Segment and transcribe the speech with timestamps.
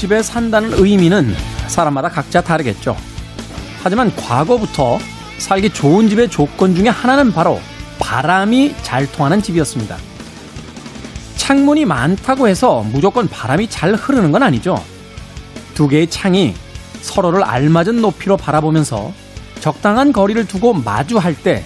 [0.00, 1.34] 집에 산다는 의미는
[1.68, 2.96] 사람마다 각자 다르겠죠.
[3.82, 4.98] 하지만 과거부터
[5.36, 7.60] 살기 좋은 집의 조건 중에 하나는 바로
[7.98, 9.98] 바람이 잘 통하는 집이었습니다.
[11.36, 14.82] 창문이 많다고 해서 무조건 바람이 잘 흐르는 건 아니죠.
[15.74, 16.54] 두 개의 창이
[17.02, 19.12] 서로를 알맞은 높이로 바라보면서
[19.60, 21.62] 적당한 거리를 두고 마주할 때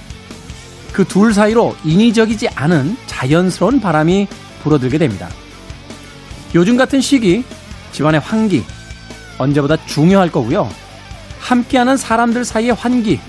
[0.92, 4.26] 그 둘 사이로 인위적이지 않은 자연스러운 바람이
[4.64, 5.28] 불어들게 됩니다.
[6.56, 7.44] 요즘 같은 시기
[7.94, 8.64] 집안의 환기
[9.38, 10.68] 언제보다 중요할 거고요.
[11.38, 13.20] 함께하는 사람들 사이의 환기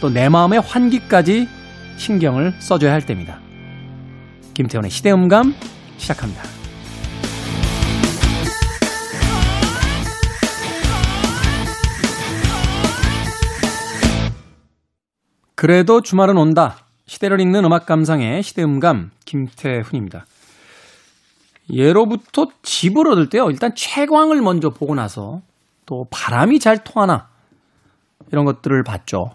[0.00, 1.48] 또 내 마음의 환기까지
[1.96, 3.40] 신경을 써줘야 할 때입니다.
[4.54, 5.54] 김태훈의 시대음감
[5.96, 6.42] 시작합니다.
[15.54, 16.76] 그래도 주말은 온다.
[17.06, 20.26] 시대를 읽는 음악 감상의 시대음감 김태훈입니다.
[21.70, 23.50] 예로부터 집을 얻을 때요.
[23.50, 25.42] 일단 채광을 먼저 보고 나서
[25.84, 27.28] 또 바람이 잘 통하나
[28.32, 29.30] 이런 것들을 봤죠.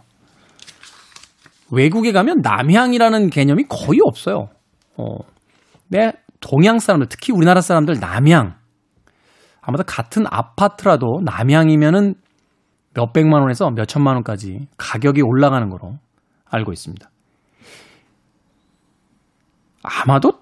[1.72, 4.50] 외국에 가면 남향이라는 개념이 거의 없어요.
[4.98, 5.18] 어,
[5.88, 8.56] 내 동양 사람들, 특히 우리나라 사람들 남향.
[9.62, 12.16] 아마도 같은 아파트라도 남향이면은
[12.94, 15.98] 몇 백만 원에서 몇 천만 원까지 가격이 올라가는 거로
[16.46, 17.10] 알고 있습니다.
[19.84, 20.41] 아마도 그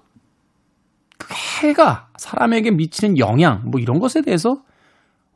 [1.60, 4.56] 해가 사람에게 미치는 영향, 뭐 이런 것에 대해서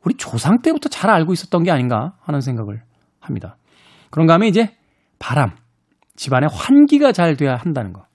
[0.03, 2.81] 우리 조상 때부터 잘 알고 있었던 게 아닌가 하는 생각을
[3.19, 3.57] 합니다.
[4.11, 4.75] 그런가 하면 이제
[5.19, 5.51] 바람,
[6.15, 8.05] 집안의 환기가 잘 돼야 한다는 거.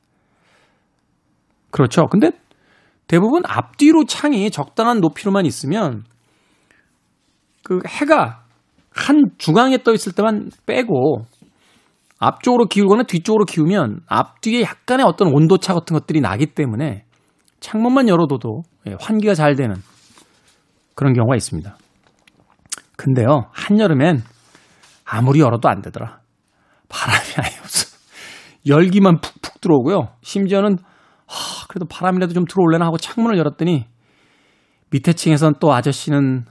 [1.71, 2.07] 그렇죠.
[2.07, 2.31] 근데
[3.07, 6.05] 대부분 앞뒤로 창이 적당한 높이로만 있으면
[7.65, 8.45] 그 해가
[8.91, 11.25] 한 중앙에 떠 있을 때만 빼고
[12.19, 17.05] 앞쪽으로 기울거나 뒤쪽으로 기우면 앞뒤에 약간의 어떤 온도차 같은 것들이 나기 때문에
[17.61, 19.77] 창문만 열어둬도 예, 환기가 잘 되는
[20.95, 21.77] 그런 경우가 있습니다.
[22.97, 24.23] 근데요, 한여름엔
[25.05, 26.21] 아무리 열어도 안 되더라.
[26.89, 27.97] 바람이 아예 없어.
[28.67, 30.09] 열기만 푹푹 들어오고요.
[30.23, 30.77] 심지어는
[31.27, 33.87] 하, 그래도 바람이라도 좀 들어올래나 하고 창문을 열었더니
[34.91, 36.45] 밑에 층에선 또 아저씨는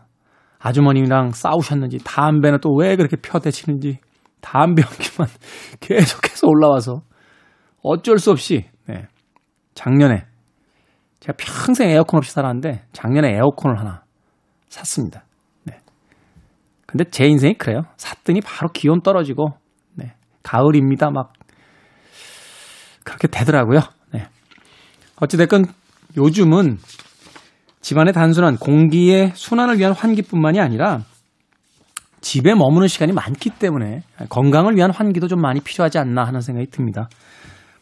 [0.59, 3.99] 아주머님이랑 싸우셨는지 담배는 또 왜 그렇게 펴대치는지
[4.41, 5.27] 담배 연기만
[5.81, 7.01] 계속해서 올라와서
[7.83, 9.07] 어쩔 수 없이 네.
[9.73, 10.25] 작년에
[11.29, 14.03] 제가 평생 에어컨 없이 살았는데 작년에 에어컨을 하나
[14.69, 15.23] 샀습니다.
[15.63, 15.79] 네.
[16.87, 17.83] 근데 제 인생이 그래요.
[17.97, 19.49] 샀더니 바로 기온 떨어지고
[19.93, 20.13] 네.
[20.43, 21.11] 가을입니다.
[21.11, 21.33] 막
[23.03, 23.79] 그렇게 되더라고요.
[24.11, 24.27] 네.
[25.21, 25.65] 어찌됐건
[26.17, 26.77] 요즘은
[27.81, 31.01] 집안의 단순한 공기의 순환을 위한 환기뿐만이 아니라
[32.21, 37.07] 집에 머무는 시간이 많기 때문에 건강을 위한 환기도 좀 많이 필요하지 않나 하는 생각이 듭니다.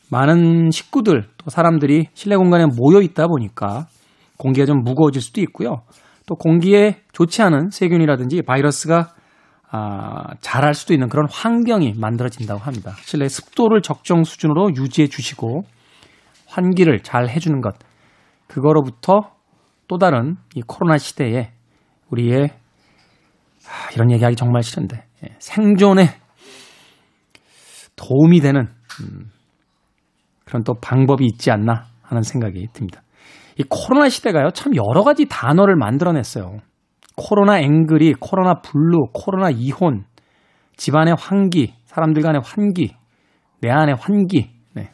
[0.09, 3.87] 많은 식구들 또 사람들이 실내 공간에 모여 있다 보니까
[4.37, 5.83] 공기가 좀 무거워질 수도 있고요.
[6.25, 9.13] 또 공기에 좋지 않은 세균이라든지 바이러스가
[9.69, 12.93] 아, 자랄 수도 있는 그런 환경이 만들어진다고 합니다.
[13.01, 15.63] 실내 습도를 적정 수준으로 유지해 주시고
[16.47, 17.75] 환기를 잘 해주는 것
[18.47, 19.31] 그거로부터
[19.87, 21.51] 또 다른 이 코로나 시대에
[22.09, 22.49] 우리의
[23.67, 26.07] 아, 이런 얘기하기 정말 싫은데 예, 생존에
[27.97, 28.67] 도움이 되는
[29.01, 29.31] 음,
[30.47, 33.01] 그런 또 방법이 있지 않나 하는 생각이 듭니다.
[33.57, 36.59] 이 코로나 시대가요 참 여러 가지 단어를 만들어냈어요.
[37.15, 40.05] 코로나 angry, 코로나 블루, 코로나 이혼,
[40.77, 42.95] 집안의 환기, 사람들 간의 환기,
[43.59, 44.51] 내 안의 환기.
[44.73, 44.91] 네.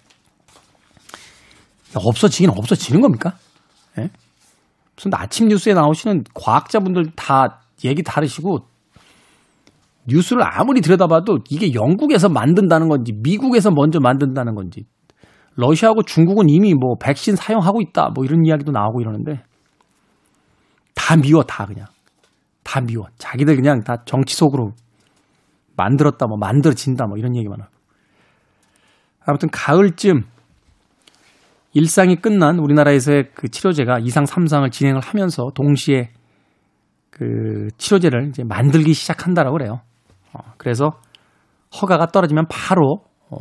[1.94, 3.34] 없어지긴 없어지는 겁니까?
[3.96, 4.10] 네?
[4.96, 8.66] 무슨 아침 뉴스에 나오시는 과학자분들 다 얘기 다르시고
[10.08, 14.86] 뉴스를 아무리 들여다봐도 이게 영국에서 만든다는 건지 미국에서 먼저 만든다는 건지
[15.56, 19.44] 러시아하고 중국은 이미 뭐 백신 사용하고 있다 뭐 이런 이야기도 나오고 이러는데
[20.96, 21.88] 다 미워 다 그냥.
[22.64, 23.06] 다 미워.
[23.18, 24.72] 자기들 그냥 다 정치 속으로
[25.76, 27.72] 만들었다 뭐 만들어진다 뭐 이런 얘기만 하고.
[29.26, 30.24] 아무튼 가을쯤
[31.74, 36.12] 일상이 끝난 우리나라에서의 그 치료제가 2상, 3상을 진행을 하면서 동시에
[37.10, 39.82] 그 치료제를 이제 만들기 시작한다라고 그래요.
[40.34, 40.92] 어, 그래서
[41.82, 43.38] 허가가 떨어지면 바로 어,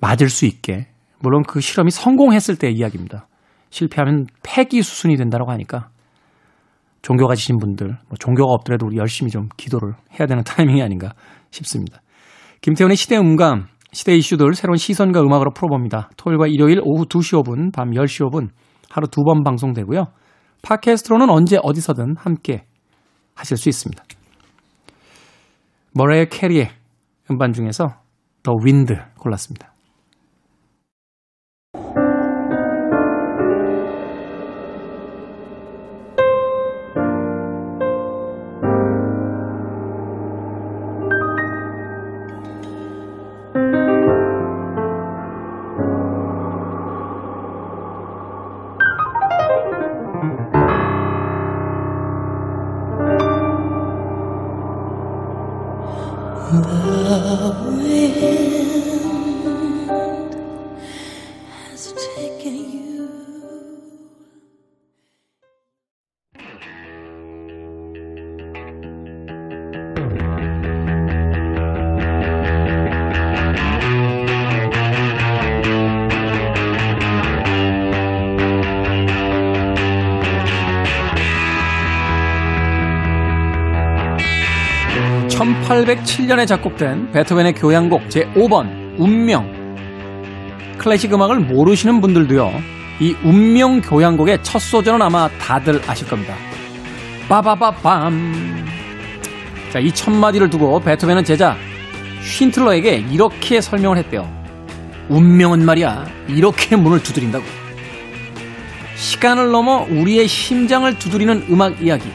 [0.00, 0.88] 맞을 수 있게
[1.20, 3.26] 물론 그 실험이 성공했을 때의 이야기입니다.
[3.70, 5.90] 실패하면 폐기 수순이 된다고 하니까
[7.02, 11.14] 종교 가지신 분들, 뭐 종교가 없더라도 우리 열심히 좀 기도를 해야 되는 타이밍이 아닌가
[11.50, 12.00] 싶습니다.
[12.60, 16.10] 김태훈의 시대 음감, 시대 이슈들 새로운 시선과 음악으로 풀어봅니다.
[16.16, 18.48] 토요일과 일요일 오후 2시 5분, 밤 10시 5분
[18.90, 20.06] 하루 두 번 방송되고요.
[20.62, 22.64] 팟캐스트로는 언제 어디서든 함께
[23.34, 24.02] 하실 수 있습니다.
[25.94, 26.70] 머레이 캐리의
[27.30, 27.86] 음반 중에서
[28.42, 29.72] 더 윈드 골랐습니다.
[85.88, 89.56] (1807년에) 작곡된 베토벤의 교향곡 제5번 운명.
[90.76, 92.52] 클래식 음악을 모르시는 분들도요
[93.00, 96.34] 이 운명 교향곡의 첫 소절은 아마 다들 아실 겁니다.
[97.28, 98.66] 빠바바밤.
[99.72, 101.56] 자, 이 첫 마디를 두고 베토벤은 제자
[102.22, 104.28] 쉰틀러에게 이렇게 설명을 했대요.
[105.08, 107.44] 운명은 말이야 이렇게 문을 두드린다고.
[108.96, 112.10] 시간을 넘어 우리의 심장을 두드리는 음악 이야기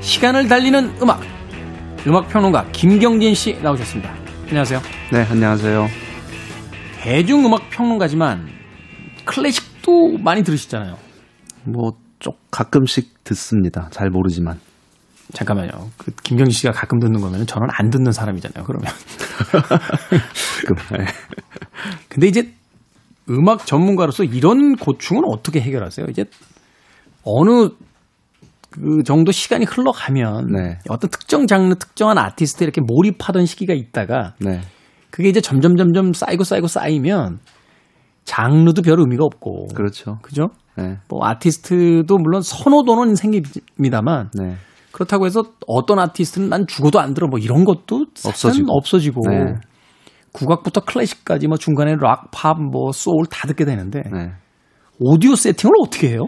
[0.00, 1.20] 시간을 달리는 음악
[2.06, 4.14] 음악평론가 김경진 씨 나오셨습니다.
[4.48, 4.80] 안녕하세요.
[5.10, 5.86] 네, 안녕하세요.
[7.00, 8.46] 대중음악 평론가지만
[9.24, 10.98] 클래식도 많이 들으시잖아요.
[11.64, 13.88] 뭐, 쪽 가끔씩 듣습니다.
[13.90, 14.60] 잘 모르지만.
[15.32, 15.70] 잠깐만요.
[15.96, 18.66] 그 김경진 씨가 가끔 듣는 거면 저는 안 듣는 사람이잖아요.
[18.66, 18.92] 그러면.
[20.92, 21.06] 네.
[22.10, 22.52] 근데 이제
[23.30, 26.06] 음악 전문가로서 이런 고충은 어떻게 해결하세요?
[26.10, 26.24] 이제
[27.22, 27.70] 어느
[28.74, 30.78] 그 정도 시간이 흘러가면 네.
[30.88, 34.62] 어떤 특정 장르, 특정한 아티스트에 이렇게 몰입하던 시기가 있다가 네.
[35.10, 37.38] 그게 이제 점점 점점 쌓이고 쌓이고 쌓이면
[38.24, 40.18] 장르도 별 의미가 없고 그렇죠.
[40.22, 40.48] 그죠?
[40.76, 40.98] 네.
[41.08, 44.56] 뭐 아티스트도 물론 선호도는 생깁니다만 네.
[44.90, 48.72] 그렇다고 해서 어떤 아티스트는 난 죽어도 안 들어 뭐 이런 것도 없어지고.
[48.72, 49.54] 없어지고 네.
[50.32, 54.32] 국악부터 클래식까지 뭐 중간에 락, 팝, 뭐 소울 다 듣게 되는데 네.
[54.98, 56.26] 오디오 세팅을 어떻게 해요?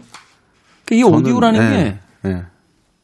[0.84, 1.70] 그러니까 이 오디오라는 네.
[1.70, 2.42] 게 네.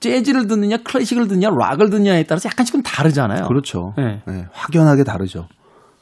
[0.00, 3.46] 재즈를 듣느냐, 클래식을 듣느냐, 락을 듣느냐에 따라서 약간씩 은 다르잖아요.
[3.46, 3.94] 그렇죠.
[3.96, 4.20] 네.
[4.26, 5.46] 네, 확연하게 다르죠.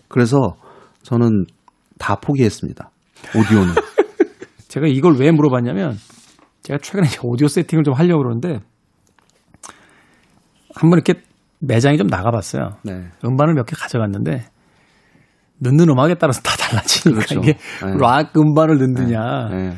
[0.08, 0.56] 그래서
[1.02, 1.44] 저는
[1.98, 2.90] 다 포기했습니다.
[3.36, 3.74] 오디오는.
[4.68, 5.96] 제가 이걸 왜 물어봤냐면
[6.62, 8.60] 제가 최근에 오디오 세팅을 좀 하려고 그러는데
[10.74, 11.20] 한번 이렇게
[11.58, 12.76] 매장에 좀 나가봤어요.
[12.84, 13.08] 네.
[13.24, 14.46] 음반을 몇 개 가져갔는데
[15.58, 17.40] 넣는 음악에 따라서 다 달라지니까 그렇죠.
[17.40, 17.52] 이게
[17.84, 17.94] 네.
[17.98, 19.76] 락 음반을 넣느냐 네.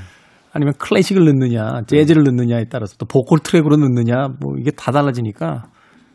[0.53, 5.65] 아니면 클래식을 넣느냐 재즈를 넣느냐에 따라서 또 보컬 트랙으로 넣느냐 뭐 이게 다 달라지니까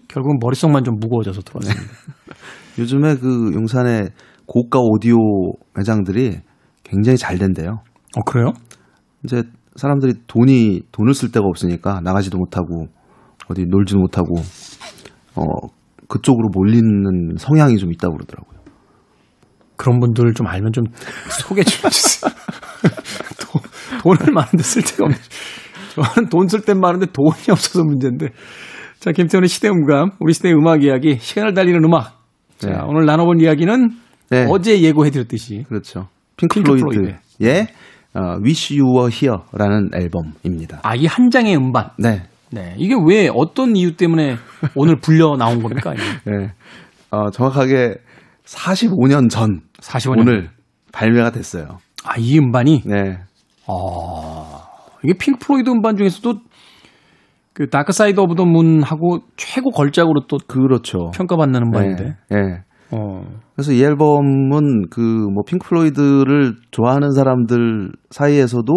[0.07, 1.93] 결국은 머릿속만 좀 무거워져서 들어왔습니다.
[2.79, 4.09] 요즘에 그 용산의
[4.45, 5.17] 고가 오디오
[5.75, 6.37] 매장들이
[6.83, 7.81] 굉장히 잘 된대요.
[8.15, 8.53] 어 그래요?
[9.23, 9.43] 이제
[9.75, 12.87] 사람들이 돈이 돈을 쓸 데가 없으니까 나가지도 못하고
[13.49, 14.35] 어디 놀지도 못하고
[15.35, 15.43] 어
[16.07, 18.57] 그쪽으로 몰리는 성향이 좀 있다고 그러더라고요.
[19.75, 20.85] 그런 분들 좀 알면 좀
[21.41, 22.31] 소개 좀 해주세요.
[23.39, 23.61] 돈,
[24.17, 25.17] 돈을 많은데 쓸 데가 없네.
[25.95, 28.27] 저는 돈 쓸 땐 많은데 돈이 없어서 문제인데.
[28.99, 32.19] 자, 김태훈의 시대음감, 우리 시대의 음악 이야기, 시간을 달리는 음악.
[32.57, 32.77] 자, 네.
[32.85, 33.89] 오늘 나눠본 이야기는
[34.31, 34.47] 네.
[34.49, 36.07] 어제 예고해드렸듯이 그렇죠.
[36.35, 37.67] 핑크 핑크플로이드의
[38.15, 40.79] 어, Wish You Were Here라는 앨범입니다.
[40.83, 41.89] 아, 이 한 장의 음반.
[41.99, 42.23] 네.
[42.49, 42.73] 네.
[42.77, 44.37] 이게 왜 어떤 이유 때문에
[44.75, 45.93] 오늘 불려 나온 겁니까?
[46.25, 46.53] 네.
[47.11, 47.95] 어, 정확하게
[48.45, 50.21] 45년 전 45년.
[50.21, 50.49] 오늘
[50.91, 51.77] 발매가 됐어요.
[52.07, 52.83] 아, 이 음반이?
[52.85, 53.17] 네.
[53.67, 54.67] 아,
[55.03, 56.39] 이게 핑크 플로이드 음반 중에서도
[57.53, 61.11] 그 Dark Side Of The Moon하고 최고 걸작으로 또 그렇죠.
[61.13, 62.03] 평가받는 음반인데.
[62.03, 62.13] 네.
[62.29, 62.37] 네.
[62.91, 63.21] 어.
[63.55, 65.01] 그래서 이 앨범은 그
[65.33, 68.71] 뭐 핑크 플로이드를 좋아하는 사람들 사이에서도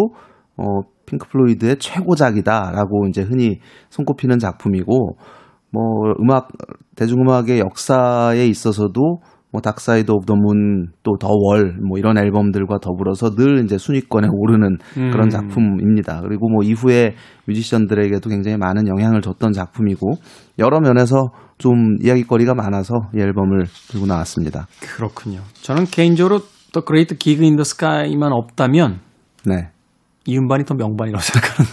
[0.57, 0.63] 어
[1.05, 3.59] 핑크 플로이드의 최고작이다라고 이제 흔히
[3.89, 5.17] 손꼽히는 작품이고
[5.71, 5.83] 뭐
[6.19, 6.49] 음악
[6.95, 9.19] 대중음악의 역사에 있어서도
[9.51, 13.77] 뭐 Dark Side of the Moon 또 The Wall 뭐 이런 앨범들과 더불어서 늘 이제
[13.77, 15.29] 순위권에 오르는 그런 음.
[15.29, 16.21] 작품입니다.
[16.21, 17.15] 그리고 뭐 이후에
[17.47, 20.13] 뮤지션들에게도 굉장히 많은 영향을 줬던 작품이고
[20.59, 24.67] 여러 면에서 좀 이야기거리가 많아서 이 앨범을 들고 나왔습니다.
[24.95, 25.41] 그렇군요.
[25.61, 26.39] 저는 개인적으로
[26.73, 28.99] The Great Gig in the Sky만 없다면
[29.45, 29.69] 네.
[30.25, 31.69] 이 음반이 더 명반이라고 생각하는.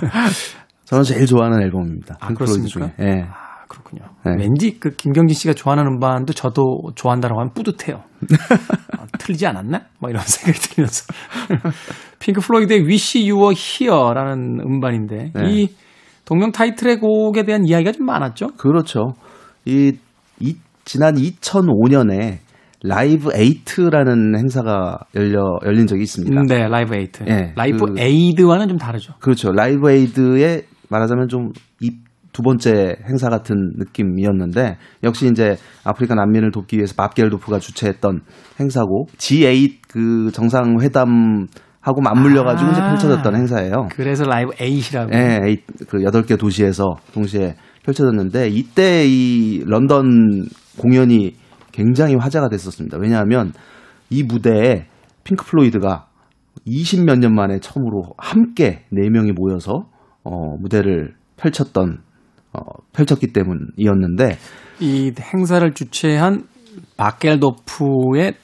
[0.86, 2.16] 저는 제일 좋아하는 앨범입니다.
[2.20, 2.96] 아, 핑크플로이드 그렇습니까?
[2.96, 3.06] 중에.
[3.08, 3.22] 예.
[3.30, 4.02] 아, 그렇군요.
[4.26, 4.32] 네.
[4.36, 8.02] 왠지 그 김경진 씨가 좋아하는 음반도 저도 좋아한다라고 하면 뿌듯해요.
[8.98, 9.82] 아, 틀리지 않았나?
[10.00, 11.04] 뭐 이런 생각이 들면서.
[12.18, 15.42] 핑크 플로이드의 Wish You Were Here라는 음반인데 네.
[15.46, 15.68] 이
[16.24, 18.48] 동명 타이틀의 곡에 대한 이야기가 좀 많았죠?
[18.56, 19.14] 그렇죠.
[19.64, 19.92] 이,
[20.40, 22.38] 이 지난 2005년에
[22.82, 26.42] Live Eight라는 행사가 열려 열린 적이 있습니다.
[26.48, 27.24] 네, Live Eight.
[27.28, 29.12] 예, 라이브 그- Aid와는 좀 다르죠.
[29.20, 29.52] 그렇죠.
[29.52, 31.52] Live Aid의 말하자면 좀이
[32.40, 38.22] 두 번째 행사 같은 느낌이었는데 역시 이제 아프리카 난민을 돕기 위해서 밥 겔도프가 주최했던
[38.58, 41.48] 행사고 G8 그 정상회담
[41.82, 42.88] 하고 맞물려 가지고 이제 아.
[42.88, 43.88] 펼쳐졌던 행사예요.
[43.92, 45.12] 그래서 Live Eight라고.
[45.12, 50.46] 예, 에잇, 그 여덟 개 도시에서 동시에 펼쳐졌는데 이때 이 런던
[50.78, 51.34] 공연이
[51.72, 52.96] 굉장히 화제가 됐었습니다.
[52.98, 53.52] 왜냐하면
[54.08, 54.86] 이 무대에
[55.24, 56.06] 핑크 플로이드가
[56.66, 59.90] 20몇 년 만에 처음으로 함께 네 명이 모여서
[60.24, 62.09] 어, 무대를 펼쳤던
[62.52, 62.60] 어,
[62.92, 64.36] 펼쳤기 때문이었는데
[64.80, 66.44] 이 행사를 주최한
[66.96, 68.34] 밥 겔도프의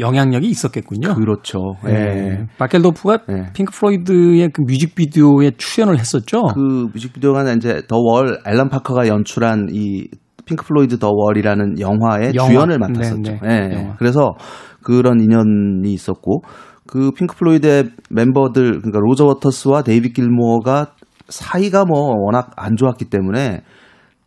[0.00, 1.14] 영향력이 있었겠군요.
[1.14, 1.76] 그렇죠.
[1.86, 1.92] 예.
[1.92, 2.46] 예.
[2.58, 3.52] 밥 겔도프가 예.
[3.54, 6.42] 핑크 플로이드의 그 뮤직비디오에 출연을 했었죠.
[6.54, 10.08] 그 뮤직비디오가 이제 The Wall 앨런 파커가 연출한 이
[10.46, 12.48] 핑크 플로이드 The Wall이라는 영화의 영화.
[12.48, 13.22] 주연을 맡았었죠.
[13.22, 13.68] 네, 네.
[13.70, 13.74] 예.
[13.76, 13.96] 영화.
[13.96, 14.34] 그래서
[14.82, 16.42] 그런 인연이 있었고
[16.86, 20.93] 그 핑크 플로이드의 멤버들 그러니까 로저 워터스와 데이빗 길모어가
[21.28, 23.62] 사이가 뭐 워낙 안 좋았기 때문에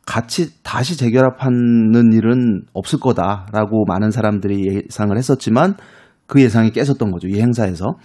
[0.05, 5.75] 같이 다시 재결합하는 일은 없을 거다라고 많은 사람들이 예상을 했었지만
[6.27, 7.27] 그 예상이 깨졌던 거죠.
[7.27, 7.95] 이 행사에서.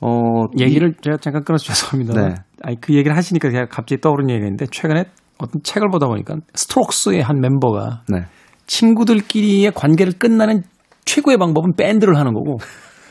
[0.00, 2.20] 어, 얘기를 제가 잠깐 끊어서 죄송합니다.
[2.20, 2.34] 네.
[2.62, 5.04] 아니 그 얘기를 하시니까 제가 갑자기 떠오른 얘기가 있는데 최근에
[5.38, 8.24] 어떤 책을 보다 보니까 스트록스의 한 멤버가 네.
[8.66, 10.62] 친구들끼리의 관계를 끝내는
[11.04, 12.58] 최고의 방법은 밴드를 하는 거고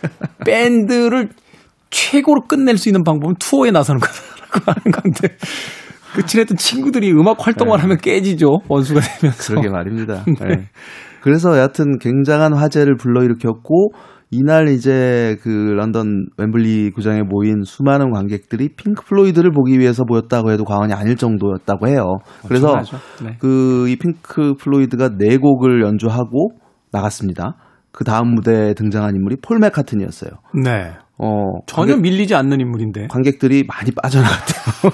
[0.45, 1.29] 밴드를
[1.89, 5.35] 최고로 끝낼 수 있는 방법은 투어에 나서는 거라고 하는 건데
[6.15, 9.47] 그 친했던 친구들이 음악 활동을 하면 깨지죠 원수가 되면서 네.
[9.47, 10.23] 그러게 말입니다.
[10.39, 10.67] 네.
[11.21, 13.91] 그래서 여하튼 굉장한 화제를 불러일으켰고
[14.31, 20.63] 이날 이제 그 런던 웸블리 구장에 모인 수많은 관객들이 핑크 플로이드를 보기 위해서 모였다고 해도
[20.65, 22.17] 과언이 아닐 정도였다고 해요.
[22.47, 22.75] 그래서.
[23.23, 23.37] 네.
[23.39, 26.51] 그이 핑크 플로이드가 네 곡을 연주하고
[26.91, 27.55] 나갔습니다.
[27.95, 30.31] 그 다음 무대에 등장한 인물이 폴 맥카튼이었어요.
[30.63, 30.91] 네.
[31.17, 34.91] 어, 전혀 관객, 밀리지 않는 인물인데 관객들이 많이 빠져나갔대요.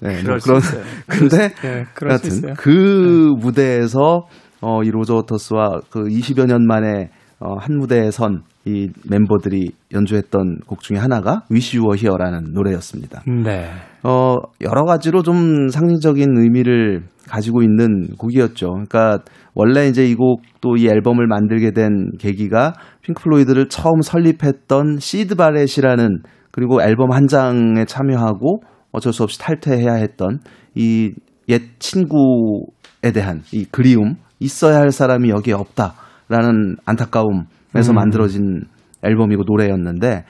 [0.02, 0.40] 네, 그런.
[1.06, 1.84] 근데 네.
[2.02, 4.26] 여하튼 그 무대에서
[4.60, 7.10] 어, 이 로저 워터스와 그 20여 년 만에
[7.42, 13.22] 어, 한 무대에 선 이 멤버들이 연주했던 곡 중에 하나가 Wish You Were Here라는 노래였습니다.
[13.26, 13.68] 네.
[14.04, 18.68] 어, 여러 가지로 좀 상징적인 의미를 가지고 있는 곡이었죠.
[18.68, 19.18] 그러니까
[19.54, 26.22] 원래 이제 이 곡도 이 앨범을 만들게 된 계기가 핑크 플로이드를 처음 설립했던 시드 바렛이라는
[26.52, 30.38] 그리고 앨범 한 장에 참여하고 어쩔 수 없이 탈퇴해야 했던
[30.76, 31.12] 이
[31.48, 35.94] 옛 친구에 대한 이 그리움, 있어야 할 사람이 여기에 없다
[36.28, 37.94] 라는 안타까움에서 음.
[37.94, 38.62] 만들어진
[39.02, 40.24] 앨범이고 노래였는데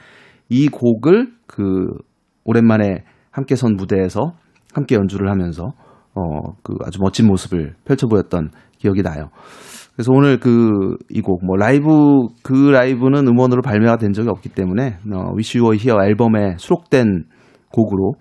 [0.49, 1.87] 이 곡을 그
[2.45, 4.33] 오랜만에 함께 선 무대에서
[4.75, 5.73] 함께 연주를 하면서
[6.15, 9.31] 어 그 아주 멋진 모습을 펼쳐 보였던 기억이 나요.
[9.95, 11.89] 그래서 오늘 그 이 곡 뭐 라이브
[12.43, 17.25] 그 라이브는 음원으로 발매가 된 적이 없기 때문에 어 You Were Here 앨범에 수록된
[17.71, 18.15] 곡으로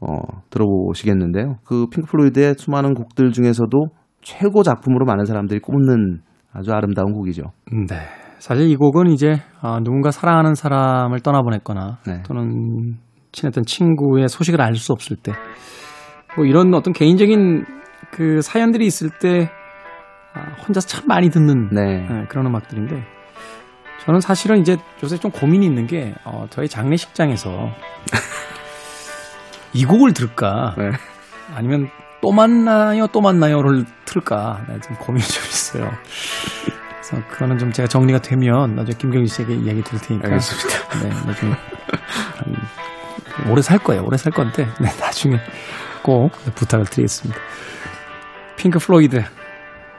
[0.00, 0.06] 어
[0.50, 1.56] 들어보시겠는데요.
[1.64, 3.88] 그 핑크 플로이드의 수많은 곡들 중에서도
[4.22, 6.20] 최고 작품으로 많은 사람들이 꼽는
[6.54, 7.42] 아주 아름다운 곡이죠.
[7.88, 7.96] 네.
[8.38, 12.22] 사실 이 곡은 이제 아, 누군가 사랑하는 사람을 떠나보냈거나 네.
[12.22, 12.96] 또는
[13.32, 15.32] 친했던 친구의 소식을 알 수 없을 때,
[16.36, 17.64] 뭐 이런 어떤 개인적인
[18.12, 19.50] 그 사연들이 있을 때
[20.34, 22.06] 아, 혼자서 참 많이 듣는 네.
[22.10, 23.02] 예, 그런 음악들인데
[24.04, 27.50] 저는 사실은 이제 요새 좀 고민이 있는 게 어, 저희 장례식장에서
[29.72, 30.90] 이 곡을 들을까 네.
[31.56, 31.88] 아니면
[32.24, 35.90] 또 만나요 또 만나요를 틀까 네, 좀 고민이 좀 있어요.
[36.88, 41.00] 그래서 그거는 좀 제가 정리가 되면 나중에 김경희 씨에게 이야기 드릴 테니까 알겠습니다.
[41.02, 44.04] 네, 나중에 한, 오래 살 거예요.
[44.06, 45.36] 오래 살 건데 네, 나중에
[46.02, 47.38] 꼭 부탁을 드리겠습니다.
[48.56, 49.22] 핑크 플로이드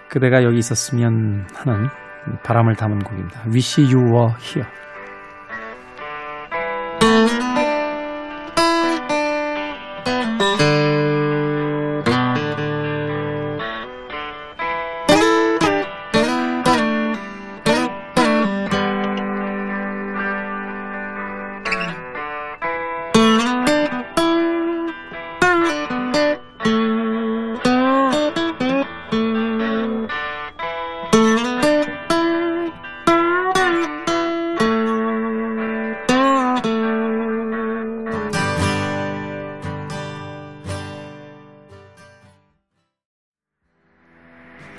[0.10, 1.90] 그대가 여기 있었으면 하는
[2.44, 3.44] 바람을 담은 곡입니다.
[3.50, 4.68] Wish You Were Here.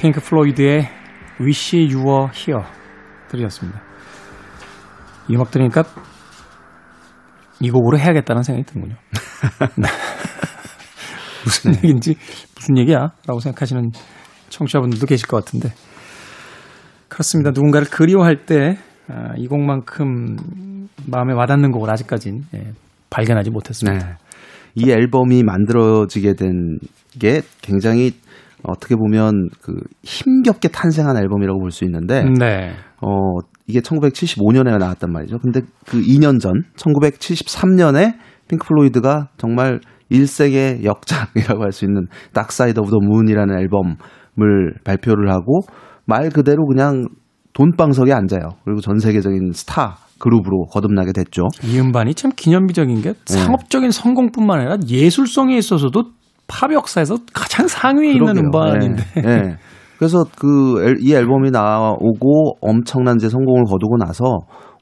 [0.07, 0.89] 핑크 플로이드의
[1.41, 2.63] Wish You Were Here
[3.29, 3.83] 들으셨습니다.
[5.29, 5.83] 이 음악 들으니까
[7.59, 8.95] 이 곡으로 해야겠다는 생각이 드는군요.
[9.77, 9.89] 네.
[11.45, 12.15] 무슨 얘기인지
[12.55, 13.11] 무슨 얘기야?
[13.27, 13.91] 라고 생각하시는
[14.49, 15.73] 청취자분들도 계실 것 같은데
[17.09, 17.51] 그렇습니다.
[17.51, 22.73] 누군가를 그리워할 때이 곡만큼 마음에 와닿는 곡을 아직까진 예,
[23.11, 24.07] 발견하지 못했습니다.
[24.07, 24.15] 네.
[24.77, 26.79] 이 앨범이 만들어지게 된
[27.19, 28.13] 게 굉장히
[28.67, 32.73] 어떻게 보면 그 힘겹게 탄생한 앨범이라고 볼 수 있는데 네.
[33.01, 35.39] 어 이게 1975년에 나왔단 말이죠.
[35.39, 38.15] 근데 그 2년 전 1973년에
[38.49, 45.33] 핑크 플로이드가 정말 일생의 역작이라고 할 수 있는 Dark Side of the Moon이라는 앨범을 발표를
[45.33, 45.61] 하고
[46.05, 47.07] 말 그대로 그냥
[47.55, 48.51] 돈방석에 앉아요.
[48.65, 51.49] 그리고 전 세계적인 스타 그룹으로 거듭나게 됐죠.
[51.65, 53.19] 이 음반이 참 기념비적인 게 네.
[53.27, 56.13] 상업적인 성공뿐만 아니라 예술성에 있어서도
[56.49, 58.31] 팝 역사에서 가장 상위에 그러게요.
[58.31, 59.03] 있는 음반인데.
[59.17, 59.23] 네.
[59.23, 59.57] 네.
[59.99, 64.25] 그래서 그 이 앨범이 나오고 엄청난 제 성공을 거두고 나서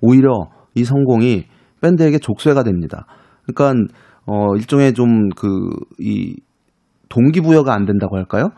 [0.03, 1.45] 오히려 이 성공이
[1.81, 3.07] 밴드에게 족쇄가 됩니다.
[3.47, 3.95] 그러니까
[4.27, 6.35] 어 일종의 좀 그 이
[7.09, 8.49] 동기부여가 안 된다고 할까요?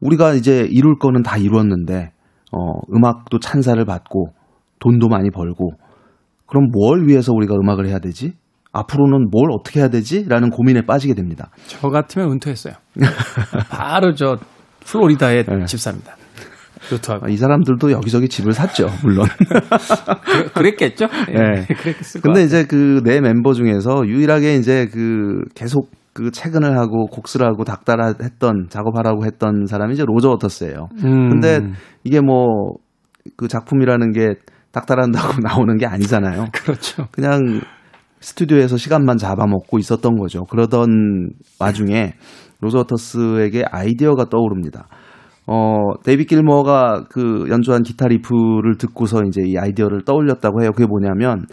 [0.00, 2.12] 우리가 이제 이룰 거는 다 이루었는데
[2.52, 2.58] 어
[2.94, 4.28] 음악도 찬사를 받고
[4.78, 5.72] 돈도 많이 벌고
[6.46, 8.34] 그럼 뭘 위해서 우리가 음악을 해야 되지?
[8.78, 10.24] 앞으로는 뭘 어떻게 해야 되지?
[10.28, 11.50] 라는 고민에 빠지게 됩니다.
[11.66, 12.74] 저 같으면 은퇴했어요.
[13.70, 14.36] 바로 저
[14.84, 15.64] 플로리다에 네.
[15.66, 16.16] 집 삽니다.
[17.22, 19.26] 아, 이 사람들도 여기저기 집을 샀죠, 물론.
[20.54, 21.06] 그랬겠죠?
[21.28, 21.64] 네.
[21.66, 21.74] 네.
[21.74, 27.46] 그랬겠을 근데 이제 그 네 멤버 중에서 유일하게 이제 그 계속 그 퇴근을 하고 곡수를
[27.46, 30.88] 하고 닥달아 했던 작업하라고 했던 사람이 이제 로저 워터스예요.
[31.04, 31.28] 음.
[31.30, 31.60] 근데
[32.04, 32.76] 이게 뭐
[33.36, 34.34] 그 작품이라는 게
[34.72, 36.46] 닥달한다고 나오는 게 아니잖아요.
[36.52, 37.06] 그렇죠.
[37.10, 37.60] 그냥
[38.20, 40.44] 스튜디오에서 시간만 잡아먹고 있었던 거죠.
[40.44, 41.30] 그러던
[41.60, 42.14] 와중에
[42.60, 44.88] 로저 워터스에게 아이디어가 떠오릅니다.
[45.46, 50.72] 어, 데이빗 길모어가 그 연주한 기타 리프를 듣고서 이제 이 아이디어를 떠올렸다고 해요.
[50.72, 51.44] 그게 뭐냐면,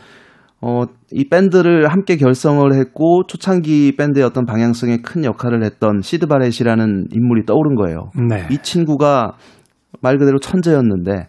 [0.62, 7.08] 어, 이 밴드를 함께 결성을 했고, 초창기 밴드의 어떤 방향성에 큰 역할을 했던 시드 바렛이라는
[7.12, 8.10] 인물이 떠오른 거예요.
[8.30, 8.48] 네.
[8.50, 9.34] 이 친구가
[10.02, 11.28] 말 그대로 천재였는데,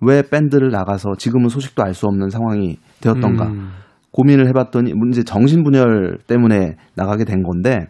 [0.00, 3.46] 왜 밴드를 나가서 지금은 소식도 알 수 없는 상황이 되었던가.
[3.46, 3.70] 음.
[4.14, 7.86] 고민을 해봤더니, 문제 정신분열 때문에 나가게 된 건데,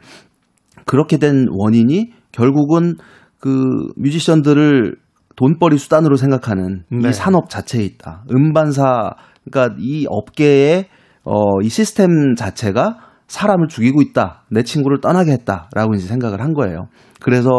[0.86, 2.96] 그렇게 된 원인이 결국은
[3.38, 4.96] 그 뮤지션들을
[5.36, 7.08] 돈벌이 수단으로 생각하는 네.
[7.08, 8.24] 이 산업 자체에 있다.
[8.30, 10.86] 음반사 그러니까 이 업계의
[11.24, 14.44] 어, 이 시스템 자체가 사람을 죽이고 있다.
[14.50, 16.88] 내 친구를 떠나게 했다라고 이제 생각을 한 거예요.
[17.20, 17.50] 그래서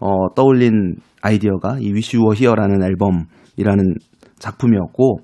[0.00, 3.94] 어, 떠올린 아이디어가 이 Wish You Were Here라는 앨범이라는
[4.38, 5.18] 작품이었고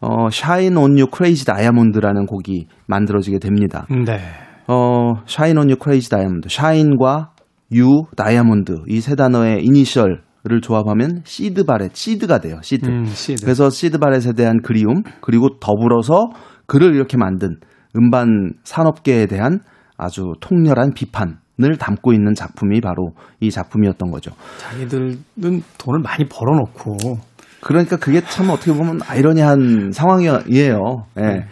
[0.00, 3.86] 어, Shine on You Crazy Diamond라는 곡이 만들어지게 됩니다.
[3.90, 4.20] 네.
[4.68, 6.48] 어, Shine on You Crazy Diamond.
[6.50, 7.30] Shine과
[7.74, 10.20] You, Diamond 이 세 단어의 이니셜을
[10.62, 12.58] 조합하면 시드 바렛, 시드가 돼요.
[12.62, 12.86] 시드.
[12.86, 13.44] 음, 시드.
[13.44, 16.30] 그래서 시드 바렛에 대한 그리움 그리고 더불어서
[16.66, 17.56] 그를 이렇게 만든
[17.96, 19.60] 음반 산업계에 대한
[19.96, 24.30] 아주 통렬한 비판을 담고 있는 작품이 바로 이 작품이었던 거죠.
[24.58, 25.18] 자기들은
[25.78, 27.18] 돈을 많이 벌어놓고
[27.60, 31.06] 그러니까 그게 참 어떻게 보면 아이러니한 상황이에요.
[31.16, 31.20] 예.
[31.20, 31.44] 네.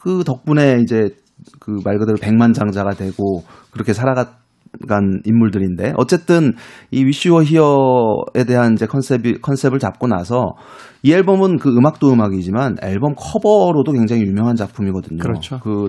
[0.00, 1.10] 그 덕분에 이제
[1.58, 4.40] 그 말 그대로 백만장자가 되고 그렇게 살아갔
[4.88, 6.52] 간 인물들인데 어쨌든
[6.90, 10.54] 이 위슈어 히어에 대한 이제 컨셉이 컨셉을 잡고 나서
[11.02, 15.18] 이 앨범은 그 음악도 음악이지만 앨범 커버로도 굉장히 유명한 작품이거든요.
[15.18, 15.58] 그렇죠.
[15.60, 15.88] 그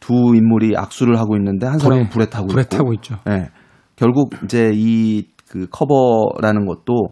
[0.00, 2.76] 두 인물이 악수를 하고 있는데 한 사람은 불에 타고 불에 있고.
[2.76, 3.16] 타고 있죠.
[3.26, 3.48] 네.
[3.96, 7.08] 결국 이제 이 그 커버라는 것도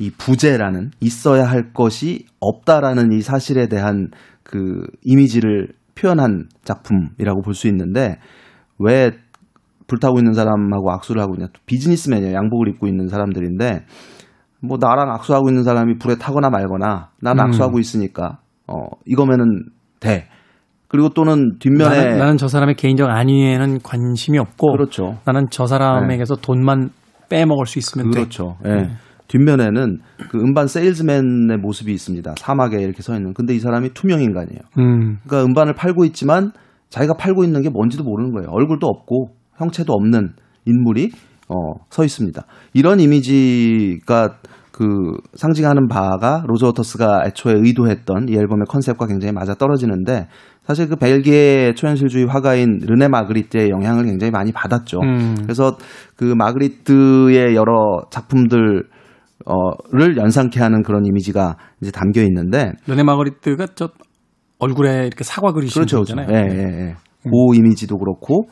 [0.00, 4.10] 이 부재라는 있어야 할 것이 없다라는 이 사실에 대한
[4.42, 8.18] 그 이미지를 표현한 작품이라고 볼 수 있는데
[8.78, 9.10] 왜
[9.88, 11.46] 불타고 있는 사람하고 악수를 하고 있냐.
[11.66, 12.34] 비즈니스맨이에요.
[12.34, 13.86] 양복을 입고 있는 사람들인데
[14.60, 17.40] 뭐 나랑 악수하고 있는 사람이 불에 타거나 말거나 난 음.
[17.40, 18.74] 악수하고 있으니까 어
[19.06, 19.64] 이거면은
[19.98, 20.28] 돼.
[20.88, 25.18] 그리고 또는 뒷면에 나는, 나는, 저 사람의 개인적 안위에는 관심이 없고 그렇죠.
[25.26, 26.42] 나는 저 사람에게서 네.
[26.42, 26.90] 돈만
[27.28, 28.56] 빼먹을 수 있으면 그렇죠.
[28.62, 28.68] 돼.
[28.70, 28.82] 네.
[28.82, 28.88] 네.
[29.28, 29.98] 뒷면에는
[30.30, 32.34] 그 음반 세일즈맨의 모습이 있습니다.
[32.38, 33.34] 사막에 이렇게 서 있는.
[33.34, 34.60] 근데 이 사람이 투명 인간이에요.
[34.78, 35.18] 음.
[35.24, 36.52] 그러니까 음반을 팔고 있지만
[36.88, 38.48] 자기가 팔고 있는 게 뭔지도 모르는 거예요.
[38.50, 40.30] 얼굴도 없고 형체도 없는
[40.64, 41.10] 인물이
[41.48, 41.54] 어,
[41.90, 42.42] 서 있습니다.
[42.74, 44.36] 이런 이미지가
[44.78, 44.86] 그
[45.34, 50.28] 상징하는 바가 로저 워터스가 애초에 의도했던 이 앨범의 컨셉과 굉장히 맞아 떨어지는데
[50.62, 55.00] 사실 그 벨기에 초현실주의 화가인 르네 마그리트의 영향을 굉장히 많이 받았죠.
[55.02, 55.34] 음.
[55.42, 55.76] 그래서
[56.14, 58.84] 그 마그리트의 여러 작품들
[59.48, 63.88] 어를 연상케 하는 그런 이미지가 이제 담겨 있는데 르네 마그리트가 저
[64.58, 66.14] 얼굴에 이렇게 사과 그리시는 그렇죠, 그렇죠.
[66.16, 66.28] 거잖아요.
[66.30, 66.94] 예, 예, 예.
[67.26, 67.30] 음.
[67.30, 68.48] 그 이미지도 그렇고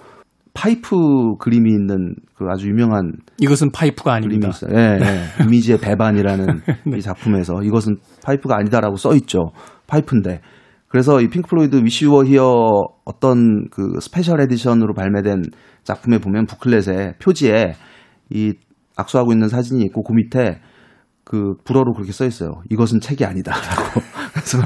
[0.54, 4.48] 파이프 그림이 있는 그 아주 유명한 이것은 파이프가 아닙니다.
[4.48, 4.70] 그림이 있어요.
[4.74, 5.44] 예, 예.
[5.44, 6.46] 이미지의 배반이라는
[6.87, 6.96] 네.
[6.96, 9.50] 이 작품에서 이것은 파이프가 아니다라고 써 있죠.
[9.87, 10.40] 파이프인데.
[10.88, 15.42] 그래서 이 핑크플로이드 Wish You Were Here 어떤 그 special edition으로 발매된
[15.85, 17.74] 작품에 보면 booklet에 표지에
[18.30, 18.54] 이
[18.96, 20.61] 악수하고 있는 사진이 있고 그 밑에
[21.26, 22.62] 그 불어로 그렇게 써 있어요.
[22.70, 24.00] 이것은 책이 아니다라고.
[24.32, 24.58] 그래서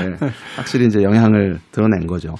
[0.00, 2.34] 네, 확실히 이제 영향을 드러낸 거죠.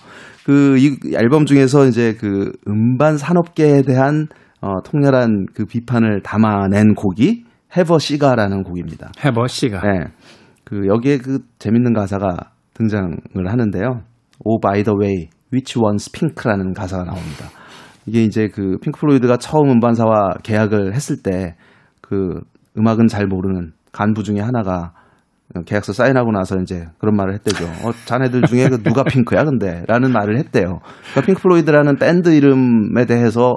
[0.44, 4.26] 그 이 앨범 중에서 이제 그 음반 산업계에 대한
[4.61, 7.44] 어, 통렬한 그 비판을 담아낸 곡이
[7.76, 9.12] 해버 시가라는 곡입니다.
[9.24, 9.80] 해버 시가.
[9.80, 10.06] 네.
[10.64, 12.37] 그 여기에 그 재밌는 가사가
[12.74, 14.02] 등장을 하는데요.
[14.44, 17.46] Oh by the way, which one's pink라는 가사가 나옵니다.
[18.06, 21.54] 이게 이제 그 핑크 플로이드가 처음 음반사와 계약을 했을 때
[22.08, 22.40] 그
[22.79, 24.93] 음악은 잘 모르는 간부 중에 하나가
[25.64, 27.64] 계약서 사인하고 나서 이제 그런 말을 했대죠.
[27.64, 29.83] 어, 자네들 중에 그 누가 핑크야, 근데?
[29.87, 30.81] 라는 말을 했대요.
[31.11, 33.57] 그러니까 핑크 플로이드라는 밴드 이름에 대해서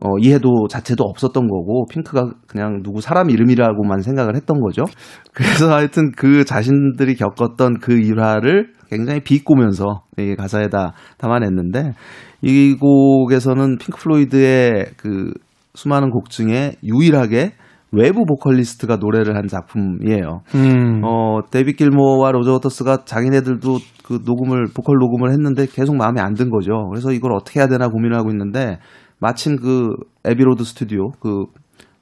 [0.00, 4.84] 어, 이해도 자체도 없었던 거고, 핑크가 그냥 누구 사람 이름이라고만 생각을 했던 거죠.
[5.32, 11.94] 그래서 하여튼 그 자신들이 겪었던 그 일화를 굉장히 비꼬면서 이 가사에다 담아냈는데,
[12.42, 15.32] 이 곡에서는 핑크 플로이드의 그
[15.74, 17.54] 수많은 곡 중에 유일하게
[17.90, 20.42] 외부 보컬리스트가 노래를 한 작품이에요.
[20.54, 21.00] 음.
[21.04, 26.50] 어, 데이비 길모와 로저 워터스가 자기네들도 그 녹음을, 보컬 녹음을 했는데 계속 마음에 안 든
[26.50, 26.88] 거죠.
[26.90, 28.78] 그래서 이걸 어떻게 해야 되나 고민을 하고 있는데
[29.18, 29.94] 마침 그
[30.24, 31.46] 애비로드 스튜디오 그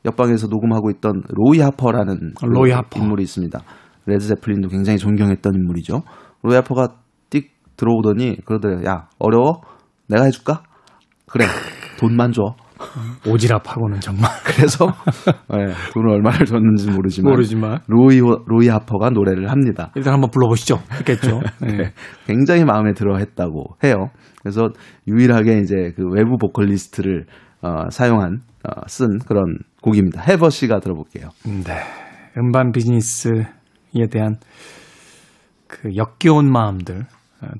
[0.04, 3.00] 옆방에서 녹음하고 있던 로이 하퍼라는 그 로이 하퍼.
[3.00, 3.58] 인물이 있습니다.
[4.06, 6.02] 레드 제플린도 굉장히 존경했던 인물이죠.
[6.42, 6.88] 로이 하퍼가
[7.30, 7.46] 띡
[7.76, 8.80] 들어오더니 그러더래요.
[8.86, 9.60] 야, 어려워?
[10.08, 10.62] 내가 해줄까?
[11.28, 11.44] 그래.
[11.98, 12.42] 돈만 줘.
[13.24, 14.30] 오지랖하고는 정말.
[14.44, 14.86] 그래서
[15.50, 19.90] 네, 돈을 얼마를 줬는지 모르지만, 모르지만 로이 로이 하퍼가 노래를 합니다.
[19.94, 20.78] 일단 한번 불러보시죠.
[20.98, 21.40] 했겠죠.
[21.60, 21.76] 네.
[21.76, 21.92] 네.
[22.26, 24.10] 굉장히 마음에 들어했다고 해요.
[24.42, 24.68] 그래서
[25.08, 27.26] 유일하게 이제 그 외부 보컬리스트를
[27.62, 30.22] 어, 사용한 어, 쓴 그런 곡입니다.
[30.22, 31.28] 해버 씨가 들어볼게요.
[31.44, 31.80] 네,
[32.38, 33.44] 음반 비즈니스에
[34.10, 34.36] 대한
[35.66, 37.04] 그 역겨운 마음들 어,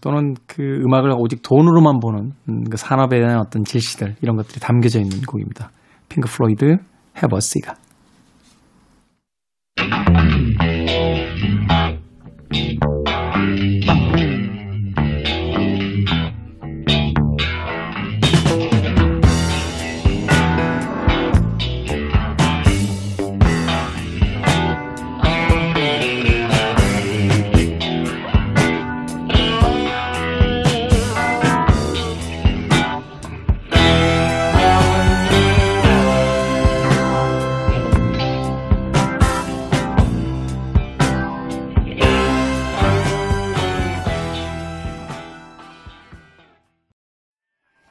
[0.01, 5.01] 또는 그 음악을 오직 돈으로만 보는 음, 그 산업에 대한 어떤 질시들 이런 것들이 담겨져
[5.01, 5.71] 있는 곡입니다.
[6.09, 6.79] 핑크 플로이드
[7.23, 7.75] Have a Cigar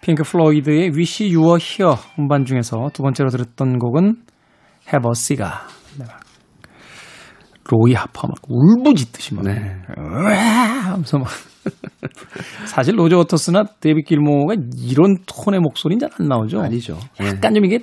[0.05, 4.17] 핑크 플로이드의 Wish You Were Here 음반 중에서 두 번째로 들었던 곡은
[4.93, 5.53] Have a Cigar.
[5.97, 6.05] 네.
[7.67, 9.75] 로이 하퍼 막 울부짖듯이 막 네.
[9.95, 11.27] 하면서 막
[12.69, 16.61] 사실 로저 워터스나 데이비 길모가 이런 톤의 목소리는 잘 안 나오죠.
[16.61, 16.99] 아니죠.
[17.19, 17.59] 약간 네.
[17.59, 17.79] 좀 이게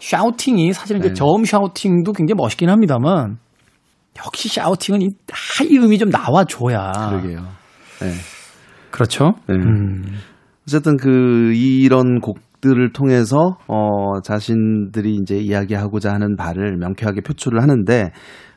[0.00, 1.12] 샤우팅이 사실은 네.
[1.12, 3.38] 저음 샤우팅도 굉장히 멋있긴 합니다만
[4.18, 7.10] 역시 샤우팅은 이 high 음이 좀 나와줘야.
[7.10, 7.42] 그러게요.
[8.00, 8.12] 네.
[8.90, 9.34] 그렇죠.
[9.46, 9.54] 네.
[9.54, 10.18] 음.
[10.68, 18.10] 어쨌든 그 이런 곡들을 통해서 어 자신들이 이제 이야기하고자 하는 바를 명쾌하게 표출을 하는데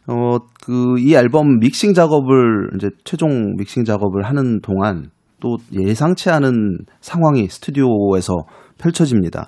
[0.08, 5.06] 어 그 이 앨범 믹싱 작업을 이제 최종 믹싱 작업을 하는 동안
[5.40, 8.44] 또 예상치 않은 상황이 스튜디오에서
[8.78, 9.48] 펼쳐집니다.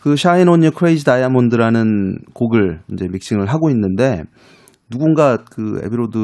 [0.00, 4.24] 그 샤인 온유 크레이지 다이아몬드라는 곡을 이제 믹싱을 하고 있는데
[4.90, 6.18] 누군가 그 애비로드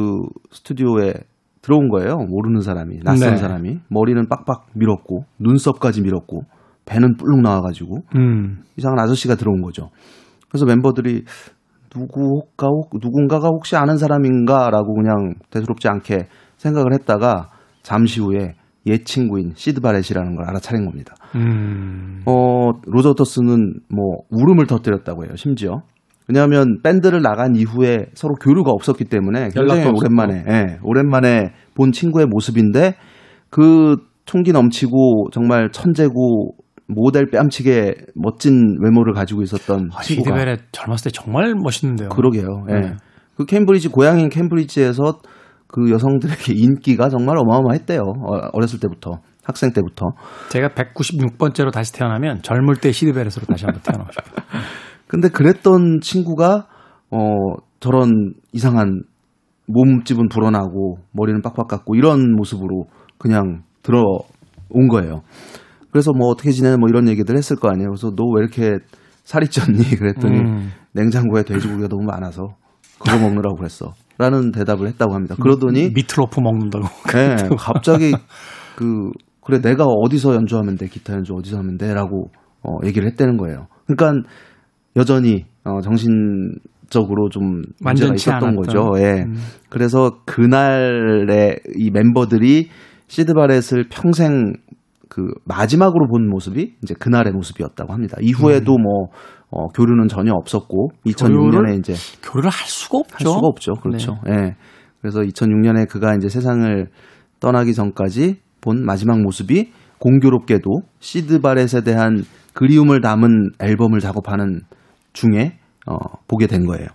[0.51, 1.15] 스튜디오에
[1.63, 2.17] 들어온 거예요.
[2.29, 3.37] 모르는 사람이, 낯선 네.
[3.37, 3.79] 사람이.
[3.89, 6.43] 머리는 빡빡 밀었고, 눈썹까지 밀었고,
[6.85, 8.63] 배는 불룩 나와가지고, 음.
[8.77, 9.91] 이상한 아저씨가 들어온 거죠.
[10.49, 11.25] 그래서 멤버들이
[11.95, 12.69] 누구가,
[13.01, 17.51] 누군가가 혹시 아는 사람인가라고 그냥 대수롭지 않게 생각을 했다가
[17.83, 18.55] 잠시 후에
[18.87, 21.15] 옛 친구인 시드 바렛이라는 걸 알아차린 겁니다.
[21.35, 22.23] 음.
[22.27, 25.37] 어, 로저 워터스는 뭐 울음을 터뜨렸다고 해요.
[25.37, 25.83] 심지어
[26.29, 32.97] 왜냐하면 밴드를 나간 이후에 서로 교류가 없었기 때문에 굉장히 오랜만에 예, 오랜만에 본 친구의 모습인데
[33.51, 36.55] 그 총기 넘치고 정말 천재고
[36.87, 42.11] 모델 뺨치게 멋진 외모를 가지고 있었던 아, 친구가 시드 바렛의 젊었을 때 정말 멋있는데요.
[42.11, 42.67] 그러게요.
[42.71, 42.75] 예.
[42.75, 42.97] 네.
[43.37, 45.21] 그 캠브리지 고향인 캠브리지에서
[45.67, 48.01] 그 여성들에게 인기가 정말 어마어마했대요.
[48.01, 50.07] 어, 어렸을 때부터 학생 때부터.
[50.51, 54.45] 제가 196번째로 다시 태어나면 젊을 때 시드 바렛으로 다시 한번 태어나고 싶어요.
[55.09, 56.67] 근데 그랬던 친구가
[57.11, 57.19] 어
[57.81, 59.03] 저런 이상한
[59.67, 62.87] 몸집은 불어나고 머리는 빡빡 깎고 이런 모습으로
[63.19, 65.23] 그냥 들어온 거예요.
[65.91, 67.89] 그래서 뭐 어떻게 지내 뭐 이런 얘기들 했을 거 아니에요.
[67.91, 68.79] 그래서 너 왜 이렇게
[69.25, 69.79] 살이 쪘니?
[69.99, 70.71] 그랬더니 음.
[70.93, 72.57] 냉장고에 돼지고기가 너무 많아서
[72.99, 73.93] 그거 먹느라고 그랬어.
[74.17, 75.37] 라는 대답을 했다고 합니다.
[75.41, 76.87] 그러더니 미트로프 먹는다고.
[77.13, 78.13] 네, 갑자기
[78.75, 79.11] 그
[79.45, 82.31] 그래 내가 어디서 연주하면 돼 기타 연주 어디서 하면 돼라고
[82.63, 83.67] 어, 얘기를 했다는 거예요.
[83.87, 84.29] 그러니까
[84.97, 88.57] 여전히 어, 정신적으로 좀 문제가 있었던 않았던.
[88.57, 88.93] 거죠.
[88.97, 89.23] 예.
[89.23, 89.35] 음.
[89.69, 92.69] 그래서 그날의 이 멤버들이
[93.07, 94.55] 시드 바렛을 평생
[95.09, 98.17] 그 마지막으로 본 모습이 이제 그날의 모습이었다고 합니다.
[98.21, 98.83] 이후에도 음.
[98.83, 99.09] 뭐
[99.51, 103.15] 어, 교류는 전혀 없었고 2006년에 이제 교류를 할 수가 없죠.
[103.15, 103.73] 할 수가 없죠.
[103.75, 104.19] 그렇죠.
[104.27, 104.33] 네.
[104.33, 104.57] 예.
[105.01, 106.89] 그래서 2006년에 그가 이제 세상을
[107.41, 114.61] 떠나기 전까지 본 마지막 모습이 공교롭게도 시드 바렛에 대한 그리움을 담은 앨범을 작업하는
[115.19, 115.97] 중에 어,
[116.29, 116.87] 보게 된 거예요.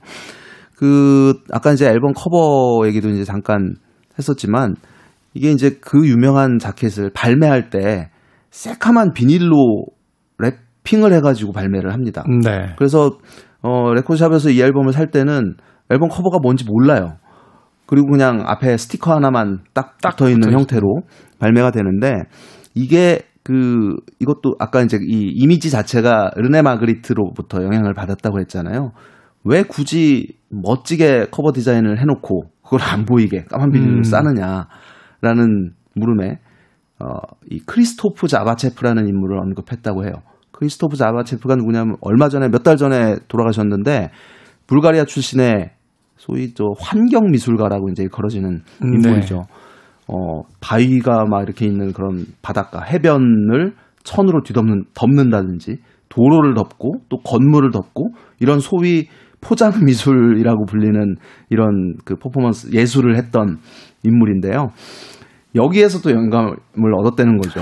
[0.75, 3.75] 그 아까 이제 앨범 커버 얘기도 이제 잠깐
[4.17, 4.75] 했었지만
[5.33, 8.09] 이게 이제 그 유명한 자켓을 발매할 때
[8.51, 9.85] 새카만 비닐로
[10.39, 12.23] 랩핑을 해가지고 발매를 합니다.
[12.43, 12.73] 네.
[12.77, 13.17] 그래서
[13.61, 15.55] 어 레코드샵에서 이 앨범을 살 때는
[15.89, 17.17] 앨범 커버가 뭔지 몰라요.
[17.85, 21.01] 그리고 그냥 앞에 스티커 하나만 딱 붙어 있는 형태로
[21.39, 22.23] 발매가 되는데
[22.73, 28.91] 이게 그 이것도 아까 이제 이 이미지 자체가 르네 마그리트로부터 영향을 받았다고 했잖아요.
[29.43, 34.03] 왜 굳이 멋지게 커버 디자인을 해놓고 그걸 안 보이게 까만 비닐로 음.
[34.03, 36.39] 싸느냐라는 물음에
[36.99, 37.17] 어,
[37.51, 40.13] 이 크리스토프 자바체프라는 인물을 언급했다고 해요.
[40.51, 44.11] 크리스토프 자바체프가 누구냐면 얼마 전에 몇 달 전에 돌아가셨는데
[44.67, 45.71] 불가리아 출신의
[46.15, 49.35] 소위 저 환경 미술가라고 이제 불려지는 음, 인물이죠.
[49.35, 49.62] 네.
[50.13, 53.73] 어, 바위가 막 이렇게 있는 그런 바닷가 해변을
[54.03, 55.77] 천으로 뒤덮는 덮는다든지
[56.09, 59.07] 도로를 덮고 또 건물을 덮고 이런 소위
[59.41, 61.15] 포장 미술이라고 불리는
[61.49, 63.57] 이런 그 퍼포먼스 예술을 했던
[64.03, 64.69] 인물인데요.
[65.55, 67.61] 여기에서 도 영감을 얻었다는 거죠.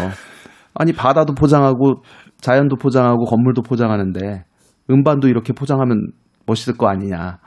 [0.73, 2.03] 아니 바다도 포장하고
[2.41, 4.43] 자연도 포장하고 건물도 포장하는데
[4.89, 6.11] 음반도 이렇게 포장하면
[6.45, 7.39] 멋있을 거 아니냐.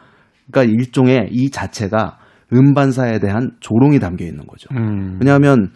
[0.50, 2.18] 그러니까 일종의 이 자체가
[2.52, 4.68] 음반사에 대한 조롱이 담겨 있는 거죠.
[4.72, 5.18] 음.
[5.20, 5.70] 왜냐하면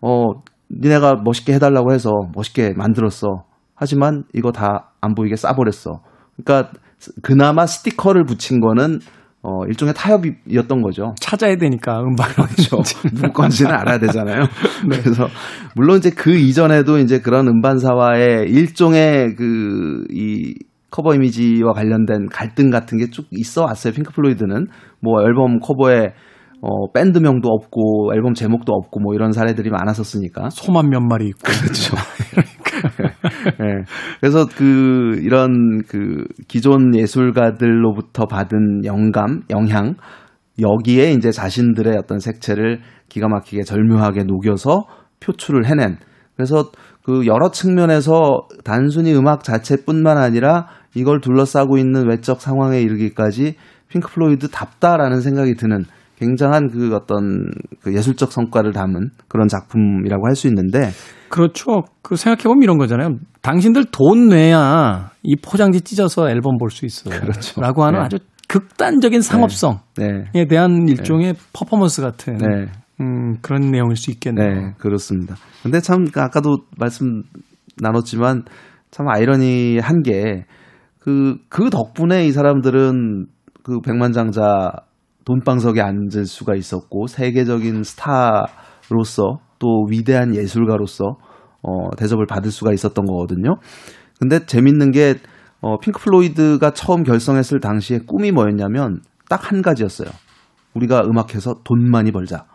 [0.00, 0.24] 어
[0.70, 3.44] 니네가 멋있게 해달라고 해서 멋있게 만들었어.
[3.74, 6.00] 하지만 이거 다 안 보이게 싸버렸어.
[6.36, 6.72] 그러니까
[7.22, 9.00] 그나마 스티커를 붙인 거는
[9.42, 11.14] 어, 일종의 타협이었던 거죠.
[11.20, 12.34] 찾아야 되니까 음반을.
[12.34, 12.78] 그렇죠.
[13.14, 14.44] 누구 건지는 알아야 되잖아요.
[14.88, 15.02] 네.
[15.02, 15.28] 그래서,
[15.76, 20.54] 물론 이제 그 이전에도 이제 그런 음반사와의 일종의 그, 이,
[20.94, 23.92] 커버 이미지와 관련된 갈등 같은 게 쭉 있어 왔어요.
[23.92, 24.68] 핑크 플로이드는.
[25.00, 26.12] 뭐 앨범 커버에
[26.60, 30.50] 어, 밴드명도 없고 앨범 제목도 없고 뭐 이런 사례들이 많았었으니까.
[30.50, 31.40] 소만 몇 마리 있고.
[31.50, 31.96] 그렇죠.
[33.58, 33.82] 네.
[34.20, 39.96] 그래서 그 이런 그 기존 예술가들로부터 받은 영감, 영향
[40.60, 44.84] 여기에 이제 자신들의 어떤 색채를 기가 막히게 절묘하게 녹여서
[45.18, 45.98] 표출을 해낸.
[46.36, 46.70] 그래서
[47.04, 53.56] 그 여러 측면에서 단순히 음악 자체뿐만 아니라 이걸 둘러싸고 있는 외적 상황에 이르기까지
[53.88, 55.84] 핑크 플로이드 답다라는 생각이 드는
[56.16, 57.44] 굉장한 그 어떤
[57.82, 60.90] 그 예술적 성과를 담은 그런 작품이라고 할 수 있는데
[61.28, 61.82] 그렇죠.
[62.02, 63.16] 그 생각해 보면 이런 거잖아요.
[63.42, 67.20] 당신들 돈 내야 이 포장지 찢어서 앨범 볼 수 있어요.
[67.20, 67.60] 그렇죠.
[67.60, 68.04] 라고 하는 네.
[68.04, 70.06] 아주 극단적인 상업성에 네.
[70.32, 70.46] 네.
[70.46, 71.38] 대한 일종의 네.
[71.52, 72.66] 퍼포먼스 같은 네.
[73.00, 74.48] 음, 그런 내용일 수 있겠네요.
[74.48, 75.34] 네, 그렇습니다.
[75.64, 77.24] 근데 참 아까도 말씀
[77.82, 78.44] 나눴지만
[78.92, 80.44] 참 아이러니한 게
[81.04, 83.26] 그, 그 덕분에 이 사람들은
[83.62, 84.72] 그 백만장자
[85.26, 91.18] 돈방석에 앉을 수가 있었고 세계적인 스타로서 또 위대한 예술가로서
[91.62, 93.56] 어, 대접을 받을 수가 있었던 거거든요.
[94.18, 95.16] 근데 재밌는 게
[95.60, 100.08] 어, 핑크 플로이드가 처음 결성했을 당시에 꿈이 뭐였냐면 딱 한 가지였어요.
[100.72, 102.46] 우리가 음악해서 돈 많이 벌자.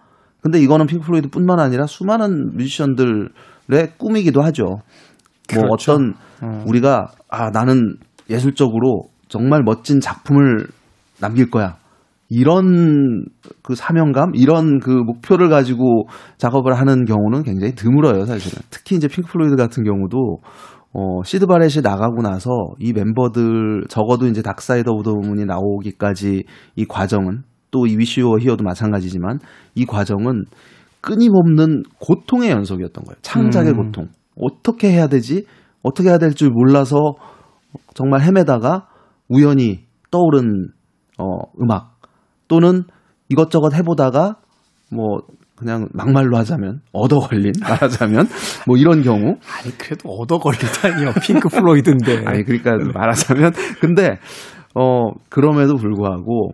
[0.41, 3.29] 근데 이거는 핑크 플로이드뿐만 아니라 수많은 뮤지션들의
[3.99, 4.63] 꿈이기도 하죠.
[4.65, 4.81] 뭐
[5.63, 5.93] 그렇죠.
[5.93, 6.63] 어떤 어.
[6.65, 7.97] 우리가 아 나는
[8.29, 10.67] 예술적으로 정말 멋진 작품을
[11.19, 11.77] 남길 거야.
[12.29, 13.25] 이런
[13.63, 18.61] 그 사명감, 이런 그 목표를 가지고 작업을 하는 경우는 굉장히 드물어요, 사실은.
[18.69, 20.37] 특히 이제 핑크 플로이드 같은 경우도
[20.93, 26.43] 어, 시드 바렛이 나가고 나서 이 멤버들 적어도 이제 닥사이더 오더 문이 나오기까지
[26.75, 29.39] 이 과정은 또 이 위시 오 히어도 마찬가지지만
[29.75, 30.45] 이 과정은
[31.01, 33.15] 끊임없는 고통의 연속이었던 거예요.
[33.21, 33.77] 창작의 음.
[33.85, 34.07] 고통.
[34.39, 35.45] 어떻게 해야 되지?
[35.83, 36.97] 어떻게 해야 될 줄 몰라서
[37.93, 38.87] 정말 헤매다가
[39.27, 40.69] 우연히 떠오른
[41.17, 41.25] 어,
[41.61, 41.99] 음악
[42.47, 42.83] 또는
[43.29, 44.37] 이것저것 해보다가
[44.91, 45.19] 뭐
[45.55, 48.27] 그냥 막말로 하자면 얻어 걸린 말하자면
[48.65, 53.51] 뭐 이런 경우 아니 그래도 얻어 걸리다니요 핑크 플로이드인데 아니 그러니까 말하자면
[53.81, 54.17] 근데
[54.73, 56.53] 어 그럼에도 불구하고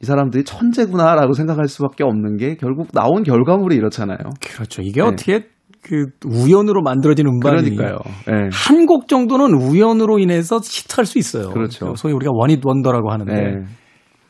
[0.00, 4.18] 이 사람들이 천재구나라고 생각할 수밖에 없는 게 결국 나온 결과물이 이렇잖아요.
[4.40, 4.80] 그렇죠.
[4.80, 5.08] 이게 네.
[5.08, 5.48] 어떻게
[5.88, 7.98] 그 우연으로 만들어진 음반이 그러니까요.
[8.26, 8.50] 네.
[8.52, 11.48] 한곡 정도는 우연으로 인해서 히트할 수 있어요.
[11.50, 11.94] 그렇죠.
[11.96, 13.62] 소위 우리가 one-hit wonder라고 하는데 네.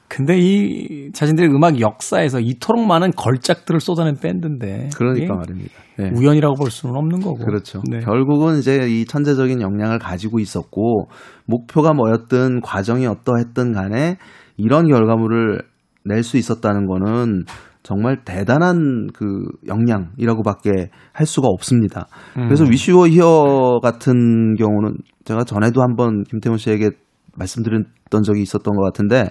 [0.07, 5.75] 근데 이 자신들의 음악 역사에서 이토록 많은 걸작들을 쏟아낸 밴드인데 그러니까 말입니다.
[5.99, 6.11] 네.
[6.15, 7.45] 우연이라고 볼 수는 없는 거고.
[7.45, 7.83] 그렇죠.
[7.91, 7.99] 네.
[8.01, 11.09] 결국은 이제 이 천재적인 역량을 가지고 있었고
[11.45, 14.17] 목표가 뭐였든 과정이 어떠했든 간에
[14.57, 15.61] 이런 결과물을
[16.05, 17.45] 낼 수 있었다는 거는
[17.89, 22.07] 정말 대단한 그 역량이라고밖에 할 수가 없습니다.
[22.37, 22.45] 음.
[22.45, 26.91] 그래서 Wish You Were Here 같은 경우는 제가 전에도 한번 김태훈 씨에게
[27.35, 29.31] 말씀드렸던 적이 있었던 것 같은데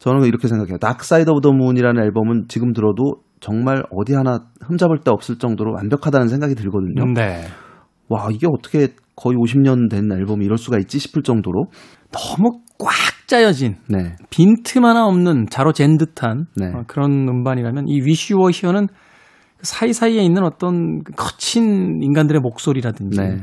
[0.00, 0.78] 저는 이렇게 생각해요.
[0.78, 5.74] Dark Side of the Moon이라는 앨범은 지금 들어도 정말 어디 하나 흠잡을 데 없을 정도로
[5.74, 7.04] 완벽하다는 생각이 들거든요.
[7.14, 7.44] 네.
[8.08, 11.66] 와, 이게 어떻게 거의 50년 된 앨범이 이럴 수가 있지 싶을 정도로
[12.10, 12.90] 너무 꽉
[13.26, 14.16] 짜여진 네.
[14.30, 16.66] 빈틈 하나 없는 자로 잰 듯한 네.
[16.66, 18.88] 어, 그런 음반이라면 이 Wish You Were Here는
[19.62, 23.36] 사이사이에 있는 어떤 거친 인간들의 목소리라든지 네.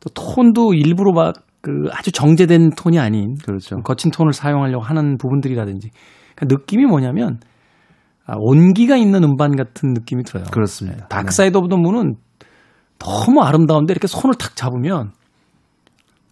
[0.00, 3.76] 또 톤도 일부러 막 그 아주 정제된 톤이 아닌 그렇죠.
[3.76, 5.88] 거친 톤을 사용하려고 하는 부분들이라든지
[6.36, 7.40] 그러니까 느낌이 뭐냐면
[8.26, 10.44] 아, 온기가 있는 음반 같은 느낌이 들어요.
[10.52, 11.06] 그렇습니다.
[11.08, 12.16] Dark Side of the Moon은
[12.98, 15.12] 너무 아름다운데 이렇게 손을 탁 잡으면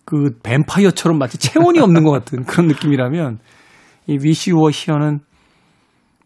[0.05, 3.39] 그 뱀파이어처럼 마치 체온이 없는 것 같은 그런 느낌이라면
[4.09, 5.21] 이 Wish You Were Here는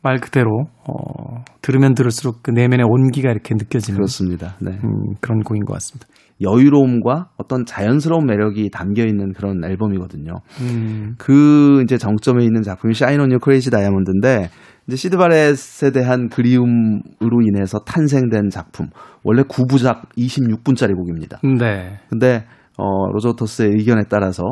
[0.02, 4.56] 말 그대로 어, 들으면 들을수록 그 내면의 온기가 이렇게 느껴지는 그렇습니다.
[4.60, 4.78] 네.
[4.84, 6.06] 음, 그런 곡인 것 같습니다.
[6.40, 10.32] 여유로움과 어떤 자연스러운 매력이 담겨 있는 그런 앨범이거든요.
[10.60, 14.50] 음, 그 이제 정점에 있는 작품이 Shine On You Crazy Diamond인데
[14.86, 18.88] 이제 시드 바렛에 대한 그리움으로 인해서 탄생된 작품.
[19.24, 21.40] 원래 9부작 26분짜리 곡입니다.
[21.42, 21.98] 네.
[22.08, 22.44] 근데
[22.78, 24.42] 어 로저 워터스의 의견에 따라서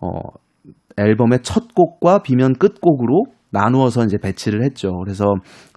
[0.00, 0.08] 어
[0.96, 4.92] 앨범의 첫 곡과 B면 끝곡으로 나누어서 이제 배치를 했죠.
[5.04, 5.26] 그래서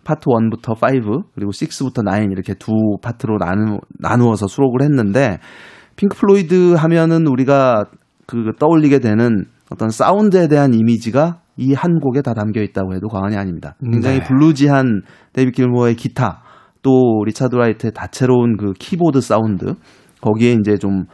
[0.03, 5.39] 파트 1부터 5 그리고 6부터 9 이렇게 두 파트로 나누 나누어서 수록을 했는데
[5.95, 7.85] 핑크 플로이드 하면은 우리가
[8.25, 13.35] 그 떠올리게 되는 어떤 사운드에 대한 이미지가 이 한 곡에 다 담겨 있다고 해도 과언이
[13.35, 13.75] 아닙니다.
[13.83, 14.23] 굉장히 네.
[14.23, 15.01] 블루지한
[15.33, 16.41] 데이비드 길모어의 기타
[16.81, 19.75] 또 리차드 라이트의 다채로운 그 키보드 사운드
[20.21, 21.05] 거기에 이제 좀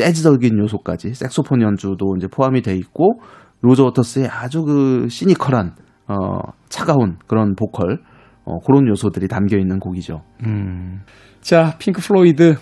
[0.00, 3.20] 재즈적인 요소까지 색소폰 연주도 이제 포함이 돼 있고
[3.60, 5.74] 로저 워터스의 아주 그 시니컬한
[6.08, 8.00] 어 차가운 그런 보컬
[8.44, 10.22] 어 그런 요소들이 담겨 있는 곡이죠.
[10.46, 11.02] 음.
[11.40, 12.56] 자, 핑크 플로이드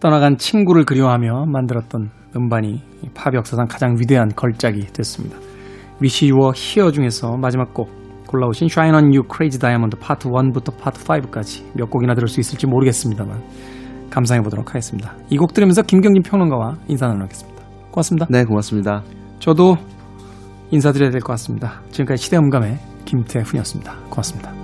[0.00, 5.36] 떠나간 친구를 그리워하며 만들었던 음반이 이 팝 역사상 가장 위대한 걸작이 됐습니다.
[6.00, 7.90] 위시 유어 히어 중에서 마지막 곡
[8.28, 12.66] 골라오신 Shine on You Crazy Diamond 파트 1부터 파트 5까지 몇 곡이나 들을 수 있을지
[12.66, 13.42] 모르겠습니다만
[14.10, 15.14] 감상해 보도록 하겠습니다.
[15.30, 17.62] 이 곡 들으면서 김경진 평론가와 인사 나누겠습니다.
[17.90, 18.26] 고맙습니다.
[18.30, 19.02] 네, 고맙습니다.
[19.38, 19.76] 저도
[20.70, 21.80] 인사드려야 될 것 같습니다.
[21.90, 23.94] 지금까지 시대음감의 김태훈이었습니다.
[24.10, 24.57] 고맙습니다.